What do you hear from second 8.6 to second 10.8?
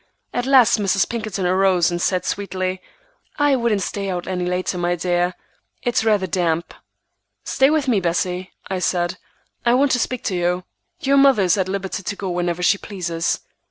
I said, "I want to speak to you.